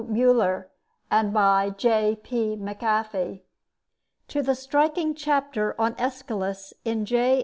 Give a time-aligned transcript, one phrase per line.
[0.09, 0.65] Müller
[1.11, 2.55] and by J.P.
[2.55, 3.43] Mahaffy,
[4.29, 7.39] to the striking chapter on Aeschylus in J.